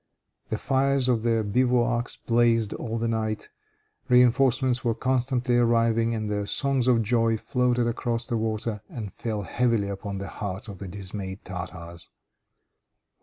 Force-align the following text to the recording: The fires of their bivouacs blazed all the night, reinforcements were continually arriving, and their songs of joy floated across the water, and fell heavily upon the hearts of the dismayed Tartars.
The 0.49 0.57
fires 0.57 1.07
of 1.07 1.21
their 1.21 1.43
bivouacs 1.43 2.15
blazed 2.17 2.73
all 2.73 2.97
the 2.97 3.07
night, 3.07 3.51
reinforcements 4.09 4.83
were 4.83 4.95
continually 4.95 5.59
arriving, 5.59 6.15
and 6.15 6.27
their 6.27 6.47
songs 6.47 6.87
of 6.87 7.03
joy 7.03 7.37
floated 7.37 7.85
across 7.85 8.25
the 8.25 8.35
water, 8.35 8.81
and 8.89 9.13
fell 9.13 9.43
heavily 9.43 9.89
upon 9.89 10.17
the 10.17 10.27
hearts 10.27 10.67
of 10.67 10.79
the 10.79 10.87
dismayed 10.87 11.45
Tartars. 11.45 12.09